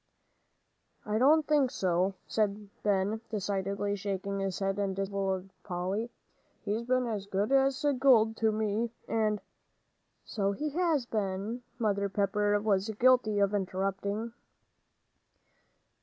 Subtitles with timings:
[1.05, 6.09] "I don't think so," said Ben, decidedly, shaking his head in disapproval of Polly;
[6.63, 9.39] "he's been as good as gold to me, and"
[10.25, 14.33] "So he has, Ben," Mother Pepper was guilty of interrupting.